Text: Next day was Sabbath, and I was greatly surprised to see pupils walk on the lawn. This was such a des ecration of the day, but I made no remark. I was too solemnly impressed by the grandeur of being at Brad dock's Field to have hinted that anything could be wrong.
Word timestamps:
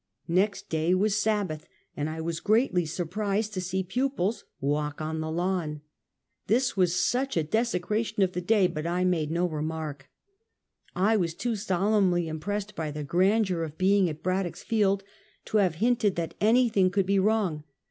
Next 0.27 0.67
day 0.67 0.95
was 0.95 1.15
Sabbath, 1.21 1.67
and 1.95 2.09
I 2.09 2.21
was 2.21 2.39
greatly 2.39 2.87
surprised 2.87 3.53
to 3.53 3.61
see 3.61 3.83
pupils 3.83 4.43
walk 4.59 4.99
on 4.99 5.19
the 5.21 5.29
lawn. 5.29 5.81
This 6.47 6.75
was 6.75 6.99
such 6.99 7.37
a 7.37 7.43
des 7.43 7.77
ecration 7.77 8.23
of 8.23 8.31
the 8.31 8.41
day, 8.41 8.65
but 8.65 8.87
I 8.87 9.03
made 9.05 9.29
no 9.29 9.45
remark. 9.45 10.09
I 10.95 11.17
was 11.17 11.35
too 11.35 11.55
solemnly 11.55 12.27
impressed 12.27 12.75
by 12.75 12.89
the 12.89 13.03
grandeur 13.03 13.61
of 13.61 13.77
being 13.77 14.09
at 14.09 14.23
Brad 14.23 14.47
dock's 14.47 14.63
Field 14.63 15.03
to 15.45 15.57
have 15.57 15.75
hinted 15.75 16.15
that 16.15 16.33
anything 16.41 16.89
could 16.89 17.05
be 17.05 17.19
wrong. 17.19 17.63